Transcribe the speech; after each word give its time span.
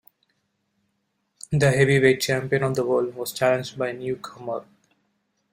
The 1.51 1.69
heavyweight 1.71 2.21
champion 2.21 2.63
of 2.63 2.73
the 2.73 2.83
world 2.83 3.13
was 3.13 3.31
challenged 3.33 3.77
by 3.77 3.89
a 3.89 3.93
newcomer. 3.93 4.65